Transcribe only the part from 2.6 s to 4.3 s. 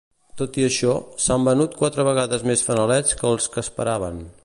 fanalets que els que esperaven.